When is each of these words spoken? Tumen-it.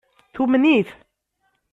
Tumen-it. 0.33 0.89